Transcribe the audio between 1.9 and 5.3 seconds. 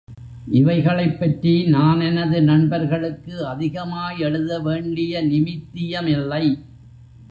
எனது நண்பர்களுக்கு அதிகமாய் எழுத வேண்டிய